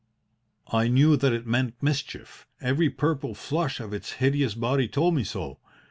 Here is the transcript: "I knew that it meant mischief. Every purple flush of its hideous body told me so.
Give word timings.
"I 0.71 0.87
knew 0.87 1.15
that 1.15 1.31
it 1.31 1.45
meant 1.45 1.75
mischief. 1.79 2.47
Every 2.59 2.89
purple 2.89 3.35
flush 3.35 3.79
of 3.79 3.93
its 3.93 4.13
hideous 4.13 4.55
body 4.55 4.87
told 4.87 5.13
me 5.13 5.23
so. 5.23 5.59